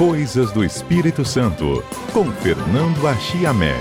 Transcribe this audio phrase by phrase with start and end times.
[0.00, 3.76] Coisas do Espírito Santo, com Fernando Achiamé.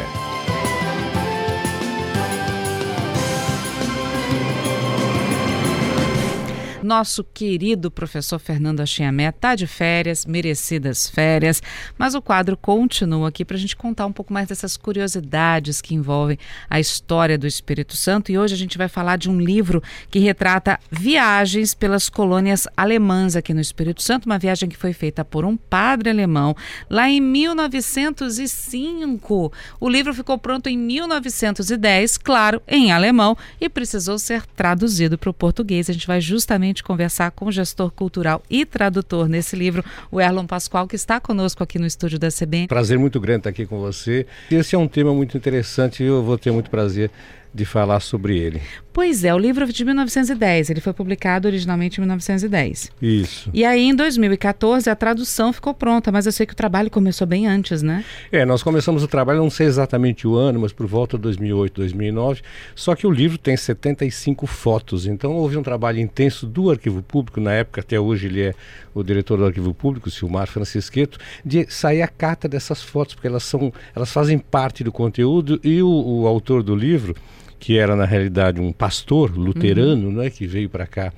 [6.89, 11.61] Nosso querido professor Fernando Achiamé está de férias, merecidas férias,
[11.95, 15.93] mas o quadro continua aqui para a gente contar um pouco mais dessas curiosidades que
[15.93, 18.31] envolvem a história do Espírito Santo.
[18.31, 23.35] E hoje a gente vai falar de um livro que retrata viagens pelas colônias alemãs
[23.35, 26.55] aqui no Espírito Santo, uma viagem que foi feita por um padre alemão
[26.89, 29.53] lá em 1905.
[29.79, 35.33] O livro ficou pronto em 1910, claro, em alemão, e precisou ser traduzido para o
[35.35, 35.87] português.
[35.87, 40.19] A gente vai justamente gente conversar com o gestor cultural e tradutor nesse livro, o
[40.19, 42.67] Erlon Pascoal, que está conosco aqui no estúdio da CBN.
[42.67, 44.25] Prazer muito grande estar aqui com você.
[44.49, 47.11] Esse é um tema muito interessante e eu vou ter muito prazer
[47.53, 48.61] de falar sobre ele.
[48.91, 52.91] Pois é, o livro é de 1910, ele foi publicado originalmente em 1910.
[53.01, 53.49] Isso.
[53.53, 57.25] E aí em 2014 a tradução ficou pronta, mas eu sei que o trabalho começou
[57.25, 58.03] bem antes, né?
[58.31, 61.75] É, nós começamos o trabalho, não sei exatamente o ano, mas por volta de 2008,
[61.75, 62.41] 2009,
[62.75, 67.39] só que o livro tem 75 fotos, então houve um trabalho intenso do Arquivo Público,
[67.39, 68.53] na época até hoje ele é
[68.93, 73.43] o diretor do Arquivo Público, Silmar Francisqueto, de sair a carta dessas fotos, porque elas
[73.43, 77.15] são, elas fazem parte do conteúdo e o, o autor do livro
[77.59, 80.13] que era na realidade um pastor luterano, uhum.
[80.13, 81.13] né, que veio para cá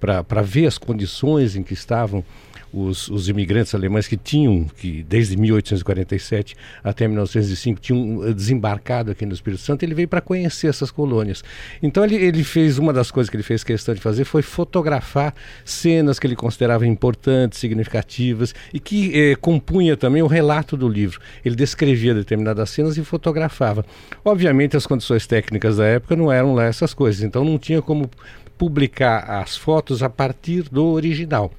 [0.00, 2.22] para ver as condições em que estavam
[2.74, 9.24] os, os, imigrantes alemães que tinham, que desde 1847 até 1905, tinham eh, desembarcado aqui
[9.24, 11.44] no Espírito Santo, ele veio para conhecer essas colônias.
[11.82, 15.34] Então ele, ele fez, uma das coisas que ele fez questão de fazer foi fotografar
[15.64, 21.20] cenas que ele considerava importantes, significativas e que eh, compunha também o relato do livro.
[21.44, 23.84] Ele descrevia determinadas cenas e fotografava.
[24.24, 28.10] Obviamente as condições técnicas da época não eram lá essas coisas, então não tinha como
[28.58, 31.52] publicar as fotos a partir do original.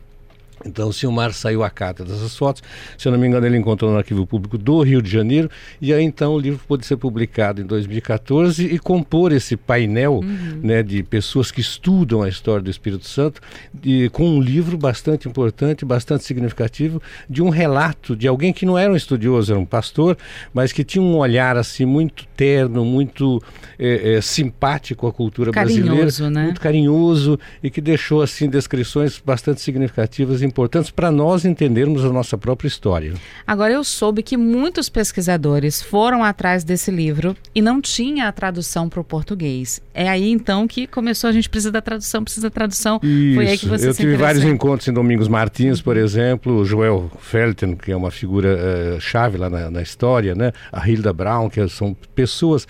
[0.65, 2.63] Então, o Silmar saiu a carta dessas fotos.
[2.97, 5.49] Se eu não me engano, ele encontrou no Arquivo Público do Rio de Janeiro.
[5.81, 10.59] E aí, então, o livro pôde ser publicado em 2014 e compor esse painel uhum.
[10.63, 13.41] né, de pessoas que estudam a história do Espírito Santo
[13.83, 18.77] e, com um livro bastante importante, bastante significativo, de um relato de alguém que não
[18.77, 20.17] era um estudioso, era um pastor,
[20.53, 23.41] mas que tinha um olhar assim muito terno, muito
[23.77, 26.43] é, é, simpático à cultura carinhoso, brasileira, né?
[26.45, 32.37] muito carinhoso e que deixou assim descrições bastante significativas importantes para nós entendermos a nossa
[32.37, 33.13] própria história.
[33.45, 38.87] Agora, eu soube que muitos pesquisadores foram atrás desse livro e não tinha a tradução
[38.87, 39.81] para o português.
[39.93, 43.01] É aí então que começou, a gente precisa da tradução, precisa da tradução.
[43.03, 43.35] Isso.
[43.35, 47.11] Foi aí que você Eu tive vários encontros em Domingos Martins, por exemplo, o Joel
[47.19, 48.57] Felten, que é uma figura
[48.95, 50.53] uh, chave lá na, na, história, né?
[50.71, 52.65] a Hilda Brown, que são pessoas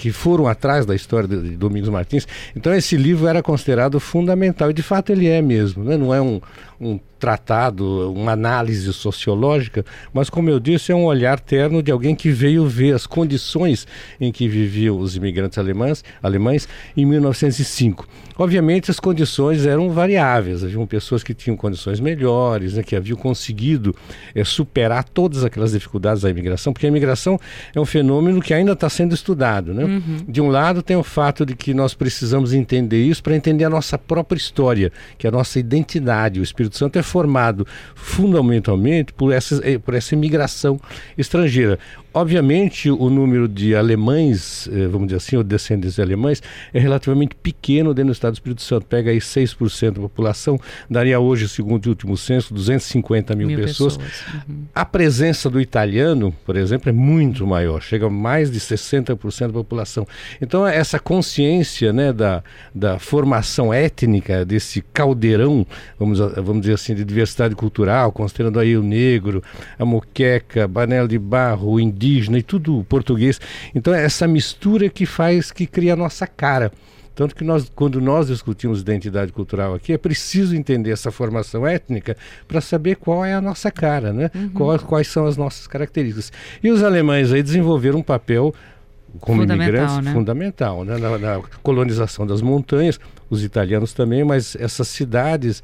[0.00, 2.26] que foram atrás da história de Domingos Martins.
[2.54, 5.96] Então esse livro era considerado fundamental e de fato ele é mesmo, né?
[5.96, 6.40] não é um,
[6.80, 12.14] um tratado, uma análise sociológica, mas como eu disse, é um olhar terno de alguém
[12.14, 13.86] que veio ver as condições
[14.20, 18.06] em que viviam os imigrantes alemães, alemães em 1905.
[18.38, 23.92] Obviamente as condições eram variáveis, haviam pessoas que tinham condições melhores, né, que haviam conseguido
[24.32, 27.38] é, superar todas aquelas dificuldades da imigração, porque a imigração
[27.74, 29.74] é um fenômeno que ainda está sendo estudado.
[29.74, 29.84] Né?
[29.84, 30.16] Uhum.
[30.28, 33.70] De um lado tem o fato de que nós precisamos entender isso para entender a
[33.70, 36.38] nossa própria história, que é a nossa identidade.
[36.38, 37.66] O Espírito Santo é formado
[37.96, 40.80] fundamentalmente por essa, eh, por essa imigração
[41.16, 41.78] estrangeira.
[42.12, 46.42] Obviamente, o número de alemães, eh, vamos dizer assim, ou descendentes de alemães,
[46.72, 48.86] é relativamente pequeno dentro do Estado do Espírito Santo.
[48.86, 50.58] Pega aí 6% da população,
[50.88, 53.98] daria hoje, segundo o último censo, 250 mil, mil pessoas.
[53.98, 54.44] pessoas.
[54.48, 54.64] Uhum.
[54.74, 59.52] A presença do italiano, por exemplo, é muito maior, chega a mais de 60% da
[59.52, 60.06] população.
[60.40, 62.42] Então, essa consciência né, da,
[62.74, 65.66] da formação étnica, desse caldeirão,
[65.98, 69.42] vamos, vamos dizer assim, de diversidade cultural, considerando aí o negro,
[69.78, 73.40] a moqueca, banela de barro, o indígena, indígena e tudo português.
[73.74, 76.70] Então é essa mistura que faz, que cria a nossa cara.
[77.14, 82.16] Tanto que nós, quando nós discutimos identidade cultural aqui, é preciso entender essa formação étnica
[82.46, 84.30] para saber qual é a nossa cara, né?
[84.32, 84.50] Uhum.
[84.50, 86.32] Quais, quais são as nossas características.
[86.62, 88.54] E os alemães aí desenvolveram um papel
[89.18, 90.12] como fundamental, imigrantes né?
[90.12, 90.96] fundamental né?
[90.96, 95.60] Na, na, colonização das montanhas, os italianos também, mas essas cidades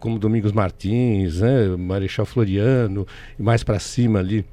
[0.00, 1.76] como Domingos Martins, né?
[1.78, 3.06] Marechal Floriano
[3.38, 4.44] e mais para cima ali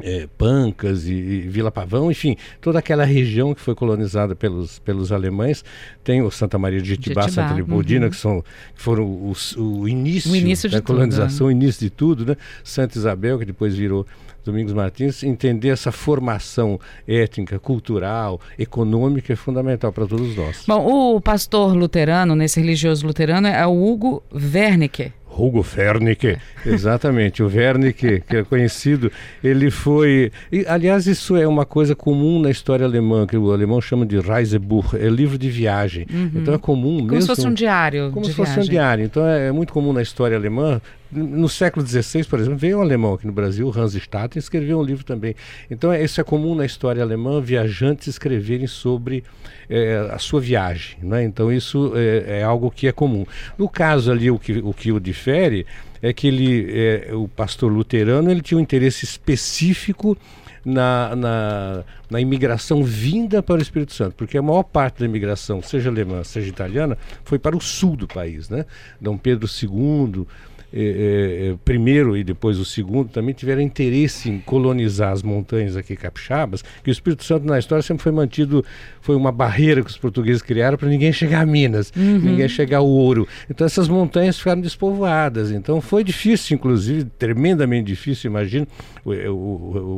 [0.00, 5.12] é, Pancas e, e, Vila Pavão, enfim, toda aquela região que foi colonizada pelos, pelos
[5.12, 5.64] alemães,
[6.02, 8.10] tem o Santa Maria de Jetibá Santa Leopoldina, uhum.
[8.10, 8.42] que, são,
[8.74, 11.48] que foram o, o, início o início da colonização, tudo, né?
[11.48, 12.36] o início de tudo, né?
[12.64, 14.06] Santa Isabel, que depois virou
[14.44, 20.64] Domingos Martins, entender essa formação étnica, cultural, econômica é fundamental para todos nós.
[20.66, 25.12] Bom, o pastor luterano, nesse religioso luterano, é o Hugo Wernicke.
[25.36, 29.10] Hugo Wernicke, exatamente, o Wernicke, que é conhecido,
[29.42, 30.30] ele foi...
[30.50, 34.18] E, aliás, isso é uma coisa comum na história alemã, que o alemão chama de
[34.18, 36.06] Reisebuch, é livro de viagem.
[36.12, 36.30] Uhum.
[36.34, 37.08] Então é comum como mesmo...
[37.08, 38.68] Como se fosse um diário Como se fosse viagem.
[38.68, 39.04] um diário.
[39.04, 40.80] Então é, é, muito comum na história alemã.
[41.12, 44.82] No século XVI, por exemplo, veio um alemão aqui no Brasil, Hans Statten, escreveu um
[44.82, 45.34] livro também.
[45.70, 49.22] Então é, isso é comum na história alemã, viajantes escreverem sobre
[49.68, 50.96] é, a sua viagem.
[51.02, 51.24] Né?
[51.24, 53.26] Então isso é, é, algo que é comum.
[53.58, 55.66] No caso ali, o que o, que o difere
[56.00, 60.16] é que ele, é, o pastor luterano ele tinha um interesse específico
[60.64, 65.60] na, na, na, imigração vinda para o Espírito Santo, porque a maior parte da imigração,
[65.60, 68.48] seja alemã, seja italiana, foi para o sul do país.
[68.48, 68.64] Né?
[69.00, 70.26] Dom Pedro II,
[70.72, 75.94] eh, eh, primeiro e depois o segundo, também tiveram interesse em colonizar as montanhas aqui
[75.94, 78.64] capixabas, que o Espírito Santo na história sempre foi mantido,
[79.00, 82.18] foi uma barreira que os portugueses criaram para ninguém chegar a Minas, uhum.
[82.18, 83.28] ninguém chegar ao ouro.
[83.50, 85.50] Então essas montanhas ficaram despovoadas.
[85.50, 88.66] Então foi difícil, inclusive, tremendamente difícil, imagino,
[89.04, 89.30] o, o,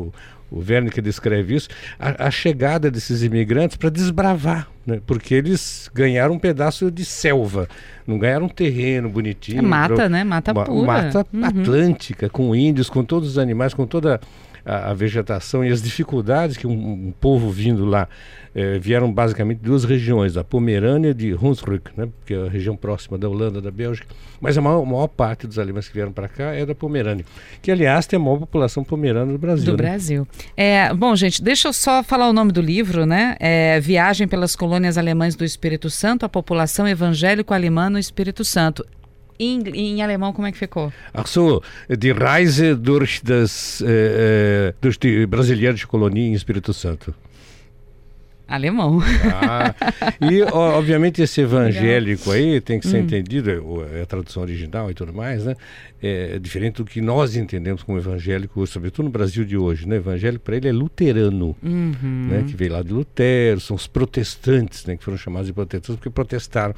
[0.06, 0.12] o
[0.50, 1.68] o Wernicke descreve isso,
[1.98, 5.00] a, a chegada desses imigrantes para desbravar, né?
[5.06, 7.68] porque eles ganharam um pedaço de selva,
[8.06, 9.58] não ganharam um terreno bonitinho.
[9.58, 10.24] É mata, pro, né?
[10.24, 10.86] Mata uma, pura.
[10.86, 11.44] Mata uhum.
[11.44, 14.20] atlântica, com índios, com todos os animais, com toda
[14.64, 16.72] a, a vegetação e as dificuldades que um,
[17.08, 18.08] um povo vindo lá
[18.54, 22.76] eh, vieram basicamente duas regiões, a Pomerânia e de Hunsrück, né, que é a região
[22.76, 24.06] próxima da Holanda, da Bélgica,
[24.40, 27.24] mas a maior, maior parte dos alemães que vieram para cá é da Pomerânia,
[27.60, 29.64] que aliás tem a maior população pomerana do Brasil.
[29.66, 29.76] Do né?
[29.76, 30.28] Brasil.
[30.56, 33.36] É, bom, gente, deixa eu só falar o nome do livro, né?
[33.40, 38.86] É Viagem pelas Colônias Alemães do Espírito Santo, a população evangélico-alemã no Espírito Santo.
[39.38, 40.92] Em, em, alemão, como é que ficou?
[41.12, 47.14] Ach so, die Reise durch, das, äh, durch die brasileirische Kolonie em Espírito Santo.
[48.46, 49.00] Alemão.
[49.32, 49.74] Ah,
[50.20, 53.00] e obviamente esse evangélico aí tem que ser hum.
[53.00, 55.56] entendido, é, é a tradução original e tudo mais, né?
[56.02, 59.96] É diferente do que nós entendemos como evangélico, sobretudo no Brasil de hoje, né?
[59.96, 62.28] Evangélico para ele é luterano, uhum.
[62.30, 62.44] né?
[62.46, 64.96] Que veio lá de Lutero, são os protestantes, né?
[64.96, 66.74] Que foram chamados de protestantes porque protestaram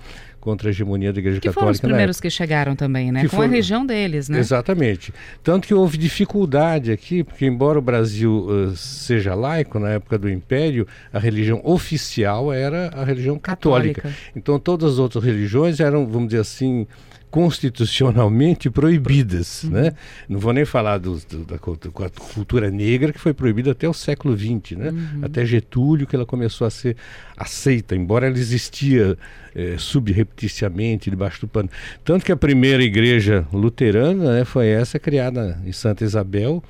[0.47, 1.61] contra a hegemonia da Igreja que Católica.
[1.61, 3.23] Foram os primeiros que chegaram também, né?
[3.23, 3.49] Que Com foram...
[3.49, 4.39] a região deles, né?
[4.39, 5.13] Exatamente.
[5.43, 10.31] Tanto que houve dificuldade aqui, porque embora o Brasil uh, seja laico na época do
[10.31, 14.03] Império, a religião oficial era a religião católica.
[14.03, 14.21] católica.
[14.37, 16.87] Então todas as outras religiões eram, vamos dizer assim,
[17.37, 19.65] constitucionalmente proibidas.
[19.65, 19.71] Uhum.
[19.73, 19.93] Né?
[20.27, 23.93] Não vou nem falar do, do, da, da, cultura negra, que foi proibida até o
[23.93, 24.89] século XX, né?
[24.89, 25.21] Uhum.
[25.23, 26.97] até Getúlio, que ela começou a ser
[27.37, 29.19] aceita, embora ela existia
[29.55, 31.69] é, subrepticiamente, debaixo do pano.
[32.03, 36.65] Tanto que a primeira igreja luterana né, foi essa criada em Santa Isabel,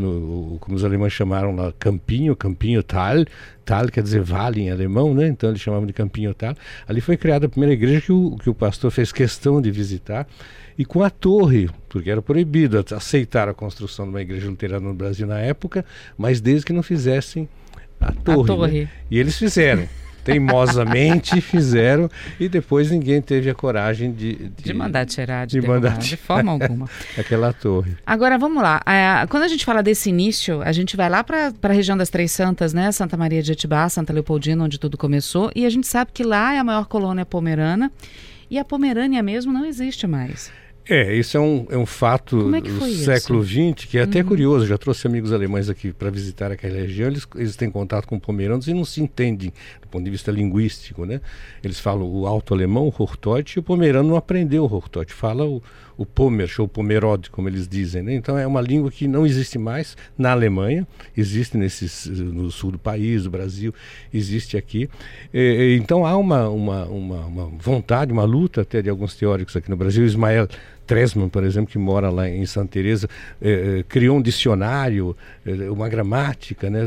[0.00, 3.24] no, como os alemães chamaram lá, Campinho, Campinho Tal,
[3.64, 5.28] Tal quer dizer vale em alemão, né?
[5.28, 6.54] Então eles chamavam de Campinho Tal.
[6.88, 10.26] Ali foi criada a primeira igreja que o, que o pastor fez questão de visitar
[10.78, 14.94] e com a torre, porque era proibido aceitar a construção de uma igreja luterana no
[14.94, 15.84] Brasil na época,
[16.16, 17.48] mas desde que não fizessem
[18.00, 18.40] a torre.
[18.40, 18.80] A torre.
[18.80, 18.90] Né?
[19.10, 19.86] E eles fizeram
[20.30, 24.34] teimosamente fizeram e depois ninguém teve a coragem de...
[24.34, 26.02] De, de mandar tirar, de, de, mandar tirar.
[26.02, 26.88] de forma alguma.
[27.18, 27.96] Aquela torre.
[28.06, 28.80] Agora, vamos lá.
[28.86, 32.10] É, quando a gente fala desse início, a gente vai lá para a região das
[32.10, 32.90] Três Santas, né?
[32.92, 35.50] Santa Maria de Etibá, Santa Leopoldina, onde tudo começou.
[35.54, 37.90] E a gente sabe que lá é a maior colônia pomerana.
[38.50, 40.50] E a Pomerânia mesmo não existe mais.
[40.88, 44.26] É, isso é um, é um fato é do século XX que é até uhum.
[44.26, 44.66] curioso.
[44.66, 47.08] Já trouxe amigos alemães aqui para visitar aquela região.
[47.08, 49.52] Eles, eles têm contato com pomeranos e não se entendem
[49.90, 51.20] ponto de vista linguístico, né?
[51.62, 55.12] Eles falam o alto alemão, o Hochdeutsch, e o pomerano não aprendeu o Hochdeutsch.
[55.12, 55.62] Fala o,
[56.00, 58.02] o Pomersch ou Pomerode, como eles dizem.
[58.02, 58.14] Né?
[58.14, 62.78] Então é uma língua que não existe mais na Alemanha, existe nesses, no sul do
[62.78, 63.74] país, do Brasil,
[64.12, 64.88] existe aqui.
[65.32, 69.68] E, então há uma, uma, uma, uma, vontade, uma luta até de alguns teóricos aqui
[69.68, 70.06] no Brasil.
[70.06, 70.48] Ismael
[70.90, 73.08] Tresman, por exemplo, que mora lá em Santa Teresa,
[73.40, 75.16] eh, criou um dicionário,
[75.46, 76.68] eh, uma gramática.
[76.68, 76.80] Né?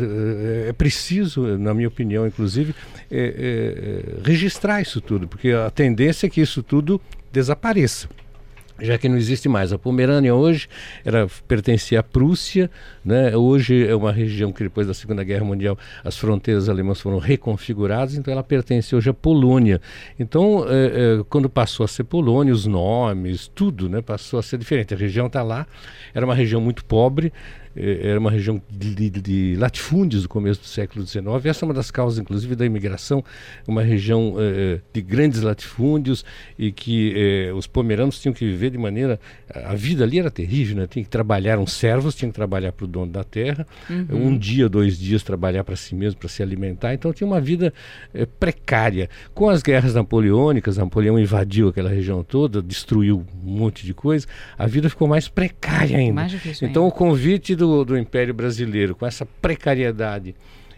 [0.68, 2.76] é preciso, na minha opinião, inclusive,
[4.26, 7.00] registrar isso tudo, porque a tendência é que isso tudo
[7.32, 8.10] desapareça
[8.80, 9.72] já que não existe mais.
[9.72, 10.68] A Pomerânia hoje
[11.06, 12.70] era, pertencia à Prússia,
[13.04, 13.36] né?
[13.36, 18.16] hoje é uma região que depois da Segunda Guerra Mundial as fronteiras alemãs foram reconfiguradas,
[18.16, 19.80] então ela pertence hoje à Polônia.
[20.20, 24.02] Então, é, é, quando passou a ser Polônia, os nomes, tudo né?
[24.02, 24.94] passou a ser diferente.
[24.94, 25.68] A região está lá,
[26.14, 27.32] era uma região muito pobre,
[27.76, 31.26] era uma região de, de, latifúndios do começo do século XIX.
[31.46, 33.24] Essa é uma das causas, inclusive, da imigração,
[33.68, 36.24] uma região eh, de grandes latifúndios
[36.58, 39.20] e que eh, os pomeranos tinham que viver de maneira.
[39.54, 40.88] A vida ali era terrível, né?
[40.88, 44.28] Tinha que trabalhar, uns servos tinham que trabalhar para o dono da terra, uhum.
[44.28, 46.94] um dia, dois dias trabalhar para si mesmo, para se alimentar.
[46.94, 47.74] Então tinha uma vida
[48.40, 49.10] precária.
[49.34, 54.28] Com as guerras napoleônicas, Napoleão invadiu aquela região toda, destruiu um monte de coisa,
[54.58, 56.14] a vida ficou mais precária ainda.
[56.14, 56.96] Mais então, ainda.
[56.96, 60.36] o convite do, do Império Brasileiro, com essa precariedade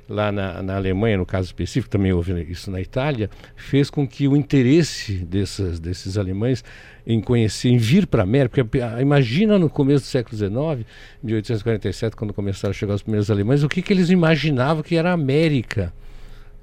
[0.07, 4.27] lá na, na, Alemanha, no caso específico, também houve isso na Itália, fez com que
[4.27, 6.63] o interesse desses, desses alemães
[7.05, 10.87] em conhecer, em vir para a América, porque imagina no começo do século XIX,
[11.23, 15.09] 1847, quando começaram a chegar os primeiros alemães, o que, que eles imaginavam que era
[15.09, 15.93] a América.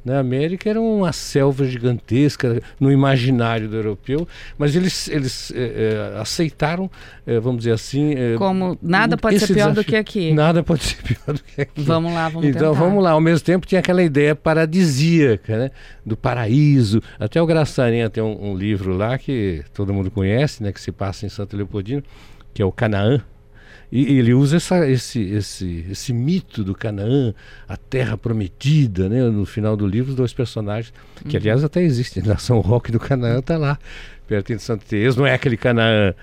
[0.05, 4.27] Na América era uma selva gigantesca no imaginário do europeu,
[4.59, 6.91] mas eles, eles é, é, aceitaram,
[7.27, 8.15] é, vamos dizer assim.
[8.37, 9.75] Como nada pode ser pior desafio.
[9.75, 10.33] do que aqui.
[10.33, 11.83] Nada pode ser pior do que aqui.
[11.83, 12.85] Vamos lá, vamos Então tentar.
[12.85, 13.11] vamos lá.
[13.13, 15.71] Ao mesmo tempo tinha aquela ideia paradisíaca, né?
[16.05, 17.01] do paraíso.
[17.19, 20.73] Até o Graçarinha tem um, um livro lá que todo mundo conhece, né?
[20.73, 22.03] que se passa em Santa Leopoldina,
[22.53, 23.23] que é o Canaã
[23.93, 27.35] e ele usa essa, esse, esse, esse mito do Canaã,
[27.69, 29.23] a terra prometida, né?
[29.25, 30.95] No final do livro, os dois personagens,
[31.29, 31.43] que uhum.
[31.43, 33.79] aliás até existem, na São Roque do Canaã está lá,
[34.27, 36.15] perto de Santo Teresa, não é aquele Canaã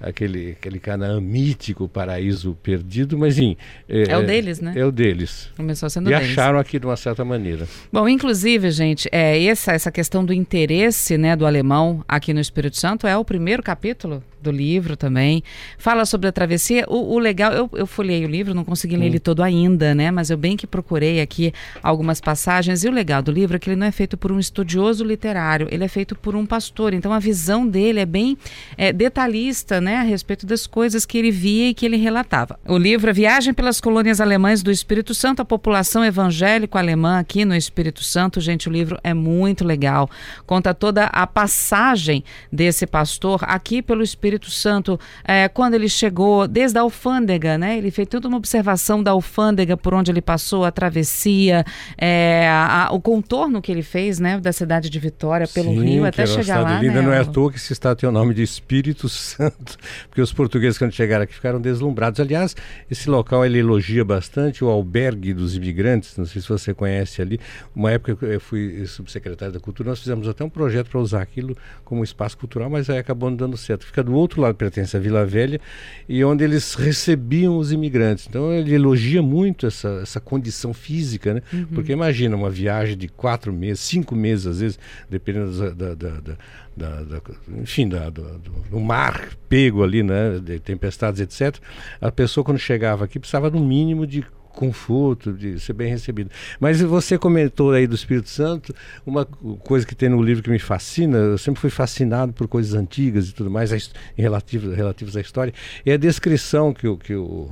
[0.00, 3.56] aquele, aquele Canaã mítico, paraíso perdido, mas sim.
[3.88, 4.72] É, é, o deles, né?
[4.74, 5.48] É o deles.
[5.56, 6.30] Começou sendo e deles.
[6.30, 7.68] acharam aqui de uma certa maneira.
[7.92, 12.76] Bom, inclusive, gente, é, essa, essa questão do interesse né, do alemão aqui no Espírito
[12.76, 15.42] Santo é o primeiro capítulo do livro também.
[15.78, 16.84] Fala sobre a travessia.
[16.88, 19.08] O, o legal, eu, eu folhei o livro, não consegui ler hum.
[19.08, 20.10] ele todo ainda, né?
[20.10, 22.84] Mas eu bem que procurei aqui algumas passagens.
[22.84, 25.68] E o legal do livro é que ele não é feito por um estudioso literário,
[25.70, 26.92] ele é feito por um pastor.
[26.92, 28.36] Então a visão dele é bem
[28.76, 29.96] é, detalhista, né?
[29.96, 32.58] A respeito das coisas que ele via e que ele relatava.
[32.66, 37.54] O livro é Viagem pelas Colônias Alemãs do Espírito Santo, a população evangélico-alemã aqui no
[37.54, 38.40] Espírito Santo.
[38.40, 40.10] Gente, o livro é muito legal.
[40.46, 46.48] Conta toda a passagem desse pastor aqui pelo Espírito Espírito Santo, é, quando ele chegou,
[46.48, 47.76] desde a alfândega, né?
[47.76, 51.64] Ele fez toda uma observação da alfândega por onde ele passou, a travessia,
[51.98, 54.38] é, a, a, o contorno que ele fez, né?
[54.40, 56.80] Da cidade de Vitória, pelo Sim, rio, até chegar lá.
[56.80, 57.02] Linda, né?
[57.02, 59.76] Não é à toa que esse estado tem o nome de Espírito Santo,
[60.08, 62.20] porque os portugueses, quando chegaram aqui, ficaram deslumbrados.
[62.20, 62.56] Aliás,
[62.90, 67.38] esse local ele elogia bastante o albergue dos imigrantes, não sei se você conhece ali.
[67.74, 71.56] Uma época eu fui subsecretário da Cultura, nós fizemos até um projeto para usar aquilo
[71.84, 73.84] como espaço cultural, mas aí acabou não dando certo.
[73.84, 75.60] Fica do outro lado pertence à Vila Velha,
[76.08, 78.26] e onde eles recebiam os imigrantes.
[78.28, 81.42] Então ele elogia muito essa, essa condição física, né?
[81.52, 81.66] Uhum.
[81.66, 84.78] Porque imagina uma viagem de quatro meses, cinco meses às vezes,
[85.10, 86.36] dependendo da, da, da,
[86.76, 87.22] da, da,
[87.60, 88.38] enfim, da, do,
[88.70, 91.60] do, mar pego ali, né, de tempestades, etc.
[92.00, 96.30] A pessoa quando chegava aqui precisava no mínimo de conforto, de ser bem recebido.
[96.60, 100.58] Mas você comentou aí do Espírito Santo, uma coisa que tem no livro que me
[100.58, 105.52] fascina, eu sempre fui fascinado por coisas antigas e tudo mais, relativas, relativas à história,
[105.84, 107.48] é a descrição que o, que o,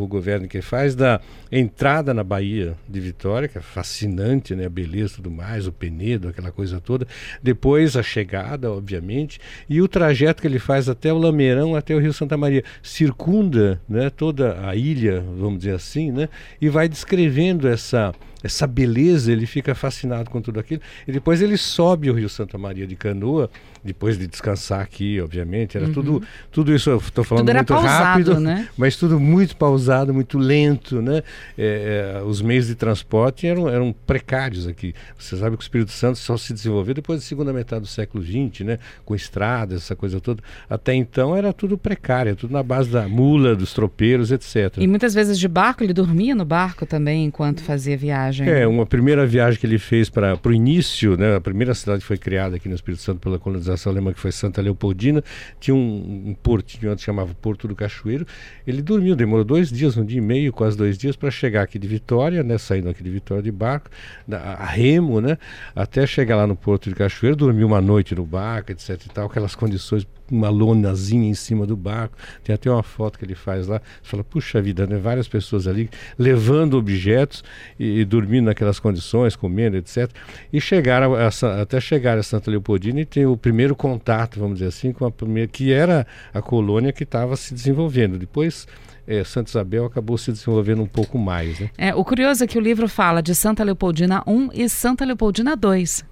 [0.62, 5.30] faz da entrada na Bahia de Vitória, que é fascinante, né, a beleza e tudo
[5.30, 7.06] mais, o Penedo, aquela coisa toda,
[7.42, 11.98] depois a chegada, obviamente, e o trajeto que ele faz até o Lameirão, até o
[11.98, 16.28] Rio Santa Maria, circunda né, toda a ilha, vamos dizer assim, né,
[16.60, 20.80] e vai descrevendo essa essa beleza, ele fica fascinado com tudo aquilo.
[21.06, 23.50] E depois ele sobe o Rio Santa Maria de Canoa,
[23.84, 25.76] depois de descansar aqui, obviamente.
[25.76, 25.92] Era uhum.
[25.92, 28.68] tudo, tudo isso, eu estou falando tudo muito pausado, rápido, né?
[28.76, 31.00] mas tudo muito pausado, muito lento.
[31.02, 31.22] Né?
[31.56, 34.94] É, é, os meios de transporte eram, eram precários aqui.
[35.18, 38.24] Você sabe que o Espírito Santo só se desenvolveu depois da segunda metade do século
[38.24, 38.78] XX, né?
[39.04, 40.42] com estradas, essa coisa toda.
[40.68, 44.76] Até então era tudo precário, tudo na base da mula, dos tropeiros, etc.
[44.78, 48.48] E muitas vezes de barco, ele dormia no barco também enquanto fazia viagem viagem.
[48.48, 52.06] É, uma primeira viagem que ele fez para o início, né, a primeira cidade que
[52.06, 55.22] foi criada aqui no Espírito Santo pela colonização alemã, que foi Santa Leopoldina,
[55.58, 58.26] tinha um, um portinho onde chamava Porto do Cachoeiro.
[58.66, 61.78] Ele dormiu, demorou dois dias, um dia e meio, quase dois dias, para chegar aqui
[61.78, 63.90] de Vitória, né, saindo aqui de Vitória de barco,
[64.30, 65.36] a, remo, né,
[65.74, 69.26] até chegar lá no Porto do Cachoeiro, dormiu uma noite no barco, etc e tal,
[69.26, 72.16] aquelas condições uma lonazinha em cima do barco.
[72.44, 73.80] Tem até uma foto que ele faz lá.
[74.02, 74.96] Fala, puxa vida, né?
[74.96, 77.42] Várias pessoas ali levando objetos
[77.78, 80.10] e, e dormindo naquelas condições, comendo, etc.
[80.52, 84.58] E chegaram a, a, até chegar a Santa Leopoldina e ter o primeiro contato, vamos
[84.58, 88.18] dizer assim, com a primeira, que era a colônia que estava se desenvolvendo.
[88.18, 88.66] Depois
[89.06, 91.58] é, Santa Isabel acabou se desenvolvendo um pouco mais.
[91.58, 91.70] Né?
[91.76, 95.52] É, o curioso é que o livro fala de Santa Leopoldina I e Santa Leopoldina
[95.52, 96.09] II.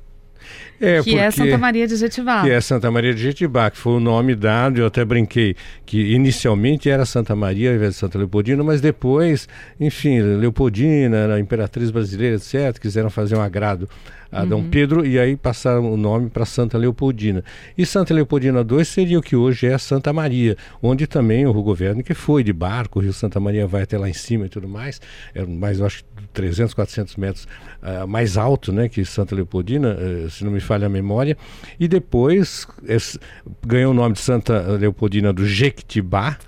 [0.81, 2.43] É, que é Santa Maria de Jetibá.
[2.43, 6.13] Que é Santa Maria de Jetibá, que foi o nome dado, eu até brinquei, que
[6.13, 9.49] inicialmente era Santa Maria ao invés de Santa Leopoldina, mas depois,
[9.81, 13.89] enfim, Leopoldina, a imperatriz brasileira, etc., quiseram fazer um agrado
[14.31, 14.49] a uhum.
[14.49, 17.43] Dom Pedro e aí passaram o nome para Santa Leopoldina.
[17.77, 22.03] E Santa Leopoldina II seria o que hoje é Santa Maria, onde também o governo
[22.03, 24.69] que foi de barco, o Rio Santa Maria vai até lá em cima e tudo
[24.69, 25.01] mais,
[25.35, 27.49] é mais, eu acho, 300, 400 metros
[27.83, 31.37] uh, mais alto né, que Santa Leopoldina, uh, se não me falha a memória,
[31.81, 33.19] e depois esse,
[33.67, 36.39] ganhou o nome de Santa Leopoldina do Jequitibá,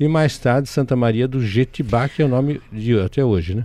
[0.00, 3.64] e mais tarde Santa Maria do Jetibá, que é o nome de até hoje, né?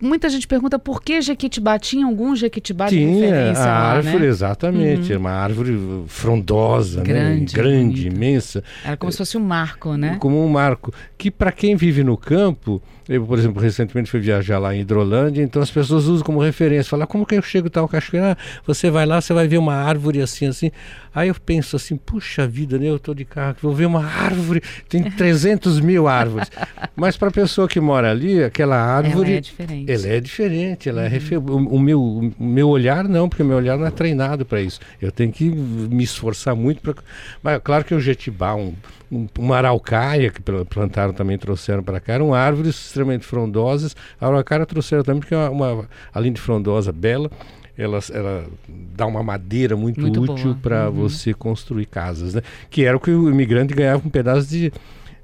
[0.00, 4.18] Muita gente pergunta por que Jequitibá tinha algum Jequitibá tinha, de referência a lá, árvore,
[4.18, 4.26] né?
[4.26, 5.12] exatamente.
[5.12, 5.18] Uhum.
[5.18, 7.62] Uma árvore frondosa, grande, né?
[7.62, 8.62] grande imensa.
[8.84, 10.16] Era como se fosse um marco, né?
[10.20, 10.92] Como um marco.
[11.16, 15.42] Que para quem vive no campo, eu, por exemplo, recentemente fui viajar lá em Hidrolândia,
[15.42, 16.90] então as pessoas usam como referência.
[16.90, 18.32] Falam, como que eu chego tal cachoeira?
[18.32, 20.70] Ah, você vai lá, você vai ver uma árvore assim, assim.
[21.14, 22.88] Aí eu penso assim, puxa vida, né?
[22.88, 26.50] Eu estou de carro, vou ver uma árvore, tem 300 mil árvores.
[26.96, 29.30] Mas para a pessoa que mora ali, aquela árvore...
[29.30, 29.83] Ela é diferente.
[29.88, 31.06] Ela é diferente, ela é uhum.
[31.06, 31.38] é refer...
[31.38, 34.60] o, o, meu, o meu olhar não, porque o meu olhar não é treinado para
[34.60, 34.80] isso.
[35.00, 36.94] Eu tenho que me esforçar muito para...
[37.42, 38.74] Mas claro que o jetibá, um,
[39.10, 43.96] um, uma araucária, que plantaram também, trouxeram para cá, eram árvores extremamente frondosas.
[44.20, 47.30] A araucária trouxeram também, porque é uma, uma além de frondosa, bela,
[47.76, 50.94] ela, ela dá uma madeira muito, muito útil para uhum.
[50.94, 52.42] você construir casas, né?
[52.70, 54.72] Que era o que o imigrante ganhava um pedaço de,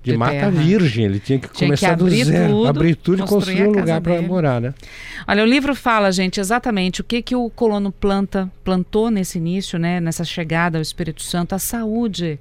[0.03, 0.51] de, de mata terra.
[0.51, 1.05] virgem.
[1.05, 4.01] Ele tinha que tinha começar que do zero, tudo, abrir tudo e construir um lugar
[4.01, 4.75] para morar, né?
[5.27, 9.79] Olha, o livro fala, gente, exatamente o que que o colono planta, plantou nesse início,
[9.79, 10.01] né?
[10.01, 12.39] Nessa chegada ao Espírito Santo, a saúde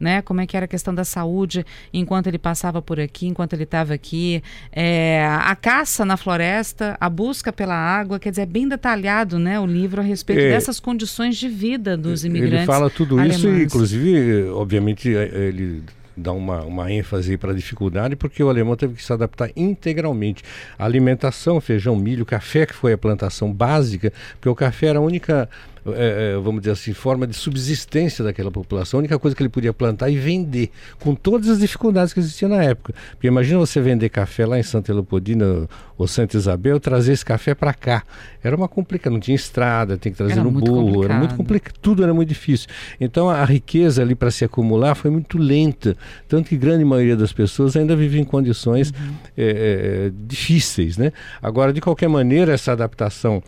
[0.00, 0.22] né?
[0.22, 3.64] Como é que era a questão da saúde enquanto ele passava por aqui, enquanto ele
[3.64, 8.66] estava aqui, é, a caça na floresta, a busca pela água, quer dizer, é bem
[8.66, 9.60] detalhado, né?
[9.60, 12.60] O livro a respeito é, dessas condições de vida dos imigrantes.
[12.60, 13.36] Ele fala tudo alemães.
[13.36, 15.82] isso, e, inclusive, obviamente, ele
[16.20, 20.44] dá uma, uma ênfase para a dificuldade, porque o alemão teve que se adaptar integralmente.
[20.78, 25.02] A alimentação, feijão, milho, café, que foi a plantação básica, porque o café era a
[25.02, 25.48] única
[25.86, 29.48] é, é, vamos dizer assim, forma de subsistência daquela população, a única coisa que ele
[29.48, 32.94] podia plantar e vender, com todas as dificuldades que existiam na época.
[33.12, 37.54] Porque imagina você vender café lá em Santa Leopoldina ou Santa Isabel, trazer esse café
[37.54, 38.02] para cá.
[38.42, 41.04] Era uma complicação, não tinha estrada, tem que trazer era no burro, complicado.
[41.04, 42.68] era muito complicado, tudo era muito difícil.
[42.98, 45.96] Então a, riqueza ali para se acumular foi muito lenta,
[46.28, 49.14] tanto que grande maioria das pessoas ainda vive em condições uhum.
[49.36, 51.12] é, é, difíceis, né?
[51.42, 53.42] Agora, de qualquer maneira, essa adaptação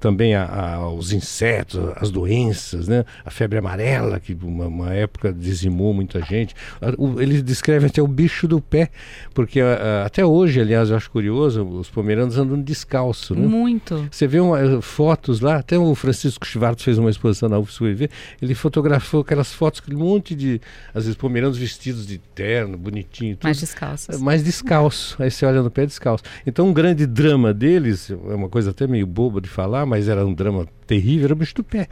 [0.00, 3.04] também a, a, aos insetos, as doenças, né?
[3.24, 6.54] a febre amarela, que uma, uma época dizimou muita gente.
[6.96, 8.90] O, ele descreve até o bicho do pé,
[9.34, 13.34] porque a, até hoje, aliás, eu acho curioso, os pomeranos andam descalço.
[13.34, 13.46] Né?
[13.46, 14.08] Muito.
[14.10, 18.08] Você vê uma, eh, fotos lá, até o Francisco Schwartz fez uma exposição na UFSUEV,
[18.40, 20.60] ele fotografou aquelas fotos, um monte de,
[20.94, 23.36] às vezes, pomeranos vestidos de terno, bonitinho.
[23.36, 24.20] Tudo, mais descalços.
[24.20, 25.16] Mais descalço.
[25.22, 26.24] Aí você olha no pé descalço.
[26.46, 30.08] Então, um grande drama deles, é uma coisa até meio boba de falar, falar, mas
[30.08, 31.86] era um drama terrível, era o bicho do pé.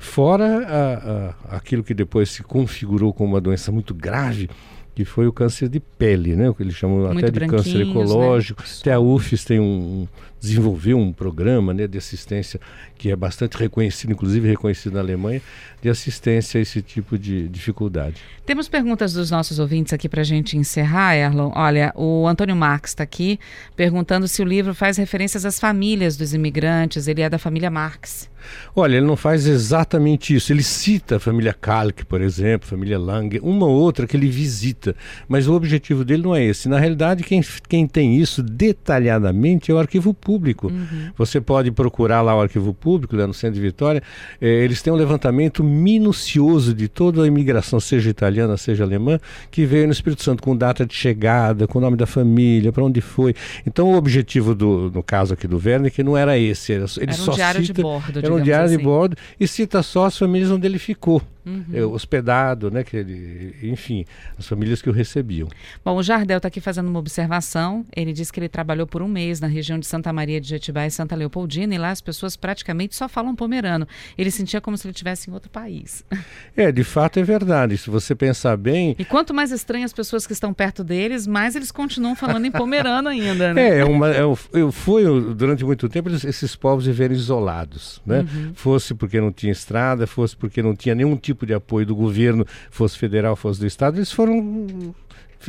[0.00, 4.48] Fora a, a, aquilo que depois se configurou como uma doença muito grave,
[4.94, 6.48] que foi o câncer de pele, né?
[6.48, 7.90] O que eles chamam muito até de câncer né?
[7.90, 8.62] ecológico.
[8.62, 8.68] Né?
[8.80, 10.08] Até a UFES tem um,
[10.40, 12.60] desenvolveu um programa né, de assistência
[12.96, 15.40] que é bastante reconhecido, inclusive reconhecido na Alemanha,
[15.80, 18.16] de assistência a esse tipo de dificuldade.
[18.44, 21.52] Temos perguntas dos nossos ouvintes aqui para a gente encerrar, Erlon.
[21.54, 23.38] Olha, o Antônio Marx está aqui
[23.76, 27.06] perguntando se o livro faz referências às famílias dos imigrantes.
[27.06, 28.28] Ele é da família Marx.
[28.74, 30.52] Olha, ele não faz exatamente isso.
[30.52, 34.28] Ele cita a família Kalk, por exemplo, a família Lang, uma ou outra que ele
[34.28, 34.94] visita,
[35.28, 36.68] mas o objetivo dele não é esse.
[36.68, 40.27] Na realidade, quem, quem tem isso detalhadamente é o arquivo público.
[40.68, 41.10] Uhum.
[41.16, 44.02] Você pode procurar lá o arquivo público, lá no centro de Vitória.
[44.40, 49.18] Eh, eles têm um levantamento minucioso de toda a imigração, seja italiana, seja alemã,
[49.50, 52.84] que veio no Espírito Santo com data de chegada, com o nome da família, para
[52.84, 53.34] onde foi.
[53.66, 56.72] Então, o objetivo do, no caso aqui do Werner, não era esse.
[56.72, 58.18] Era, ele era um só diário cita, de bordo.
[58.18, 58.76] Era um diário assim.
[58.76, 61.64] de bordo e cita só as famílias onde ele ficou uhum.
[61.72, 62.84] é, hospedado, né?
[62.84, 64.04] Que ele, enfim,
[64.38, 65.48] as famílias que o recebiam.
[65.84, 67.84] Bom, o Jardel está aqui fazendo uma observação.
[67.94, 70.86] Ele disse que ele trabalhou por um mês na região de Santa Maria de Jetibá
[70.86, 73.86] e Santa Leopoldina e lá as pessoas praticamente só falam pomerano.
[74.16, 76.04] Ele sentia como se ele estivesse em outro país.
[76.56, 77.78] É, de fato é verdade.
[77.78, 78.96] Se você pensar bem.
[78.98, 82.50] E quanto mais estranhas as pessoas que estão perto deles, mais eles continuam falando em
[82.50, 83.54] pomerano ainda.
[83.54, 83.68] Né?
[83.68, 88.20] É, é uma, é, eu fui durante muito tempo esses povos viveram isolados, né?
[88.20, 88.52] Uhum.
[88.54, 91.94] Fosse porque não tinha estrada, fosse porque não tinha nenhum tipo tipo de apoio do
[91.94, 94.94] governo, fosse federal, fosse do Estado, eles foram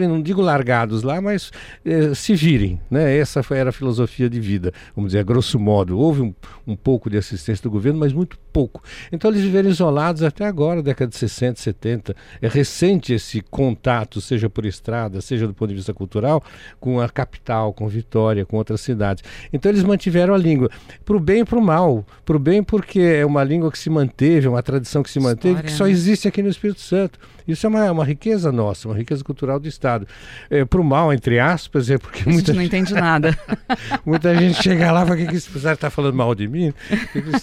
[0.07, 1.51] não digo largados lá, mas
[1.85, 2.79] eh, se virem.
[2.89, 3.17] Né?
[3.17, 5.97] Essa foi, era a filosofia de vida, vamos dizer, grosso modo.
[5.97, 6.33] Houve um,
[6.65, 8.83] um pouco de assistência do governo, mas muito pouco.
[9.11, 12.15] Então eles viveram isolados até agora, década de 60, 70.
[12.41, 16.43] É recente esse contato, seja por estrada, seja do ponto de vista cultural,
[16.79, 19.23] com a capital, com Vitória, com outras cidades.
[19.51, 20.69] Então eles mantiveram a língua,
[21.05, 22.05] para o bem e para o mal.
[22.25, 25.19] Para o bem porque é uma língua que se manteve, é uma tradição que se
[25.19, 25.91] manteve, História, que só né?
[25.91, 27.19] existe aqui no Espírito Santo.
[27.47, 29.88] Isso é uma, uma riqueza nossa, uma riqueza cultural do Estado.
[30.49, 33.37] É, para o mal, entre aspas, é porque a muita gente não entende nada.
[34.05, 36.69] muita gente chega lá e fala, o que, que esse está falando mal de mim?
[36.69, 36.73] O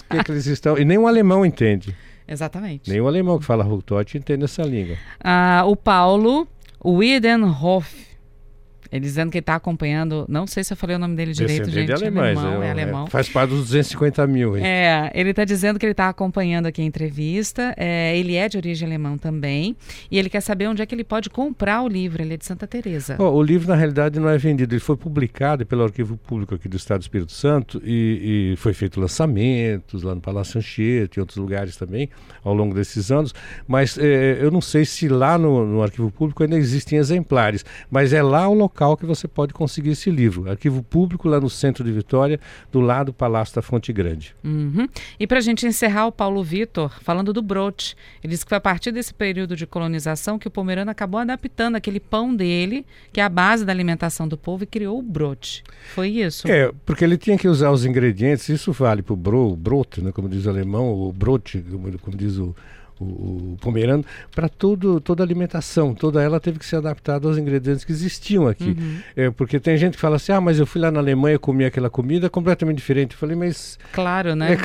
[0.09, 0.77] que, que, eles estão...
[0.77, 1.95] E nem um alemão entende.
[2.27, 2.89] Exatamente.
[2.89, 4.97] Nem o alemão que fala Hutot entende essa língua.
[5.23, 6.47] Ah, o Paulo
[6.83, 8.07] Wiedenhoff
[8.91, 11.69] ele dizendo que ele está acompanhando, não sei se eu falei o nome dele direito,
[11.69, 11.87] gente.
[11.87, 13.07] De alemães, alemão, é, é, alemão.
[13.07, 14.57] Faz parte dos 250 mil.
[14.57, 14.65] Hein?
[14.65, 17.73] É, ele está dizendo que ele está acompanhando aqui a entrevista.
[17.77, 19.75] É, ele é de origem alemã também.
[20.09, 22.21] E ele quer saber onde é que ele pode comprar o livro.
[22.21, 23.15] Ele é de Santa Teresa.
[23.19, 24.73] Oh, o livro, na realidade, não é vendido.
[24.73, 28.73] Ele foi publicado pelo Arquivo Público aqui do Estado do Espírito Santo e, e foi
[28.73, 32.09] feito lançamentos lá no Palácio Anchieta e outros lugares também
[32.43, 33.33] ao longo desses anos.
[33.67, 37.65] Mas é, eu não sei se lá no, no Arquivo Público ainda existem exemplares.
[37.89, 40.49] Mas é lá o local local que você pode conseguir esse livro.
[40.49, 42.39] Arquivo público lá no centro de Vitória,
[42.71, 44.35] do lado do Palácio da Fonte Grande.
[44.43, 44.87] Uhum.
[45.19, 48.57] E para a gente encerrar, o Paulo Vitor, falando do brote, ele disse que foi
[48.57, 53.19] a partir desse período de colonização que o pomerano acabou adaptando aquele pão dele, que
[53.19, 55.63] é a base da alimentação do povo, e criou o brote.
[55.95, 56.47] Foi isso?
[56.47, 60.11] É, porque ele tinha que usar os ingredientes, isso vale para o bro, brote, né,
[60.11, 62.53] como diz o alemão, o brote, como, como diz o
[62.99, 65.93] o, o pomerano, para toda a alimentação.
[65.93, 68.75] Toda ela teve que ser adaptada aos ingredientes que existiam aqui.
[68.77, 68.99] Uhum.
[69.15, 71.65] É, porque tem gente que fala assim, ah, mas eu fui lá na Alemanha comi
[71.65, 73.13] aquela comida completamente diferente.
[73.13, 73.77] Eu falei, mas...
[73.91, 74.57] Claro, né?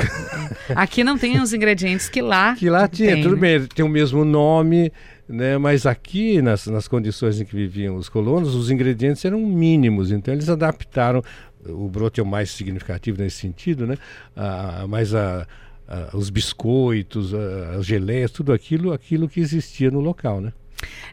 [0.68, 0.72] É...
[0.74, 3.40] aqui não tem os ingredientes que lá Que lá tinha, tem, tudo né?
[3.40, 4.92] bem, tem o mesmo nome,
[5.28, 5.58] né?
[5.58, 10.32] mas aqui, nas, nas condições em que viviam os colonos, os ingredientes eram mínimos, então
[10.32, 11.22] eles adaptaram
[11.64, 13.96] o brote é o mais significativo nesse sentido, né?
[14.36, 15.46] Ah, mas a,
[16.14, 20.52] os biscoitos, uh, as geleias, tudo aquilo, aquilo que existia no local, né?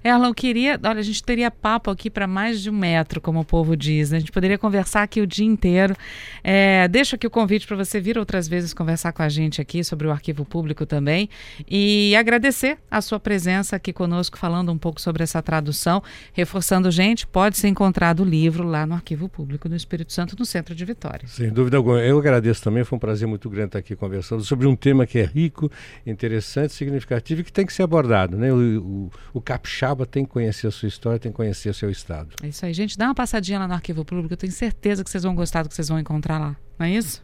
[0.03, 0.79] Erlon, queria.
[0.83, 4.11] Olha, a gente teria papo aqui para mais de um metro, como o povo diz.
[4.11, 4.17] Né?
[4.17, 5.95] A gente poderia conversar aqui o dia inteiro.
[6.43, 9.83] É, deixo aqui o convite para você vir outras vezes conversar com a gente aqui
[9.83, 11.29] sobre o arquivo público também.
[11.69, 16.01] E agradecer a sua presença aqui conosco, falando um pouco sobre essa tradução.
[16.33, 20.45] Reforçando, gente, pode ser encontrado o livro lá no Arquivo Público do Espírito Santo, no
[20.45, 21.27] centro de Vitória.
[21.27, 21.99] Sem dúvida alguma.
[21.99, 22.83] Eu agradeço também.
[22.83, 25.71] Foi um prazer muito grande estar aqui conversando sobre um tema que é rico,
[26.05, 28.37] interessante, significativo e que tem que ser abordado.
[28.37, 28.51] Né?
[28.51, 29.41] O, o, o
[29.79, 32.35] capixaba tem que conhecer a sua história, tem que conhecer o seu estado.
[32.43, 32.97] É isso aí, gente.
[32.97, 34.33] Dá uma passadinha lá no Arquivo Público.
[34.33, 36.55] Eu tenho certeza que vocês vão gostar do que vocês vão encontrar lá.
[36.77, 37.23] Não é isso?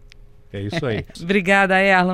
[0.54, 1.06] É isso aí.
[1.22, 2.14] Obrigada, Erlon.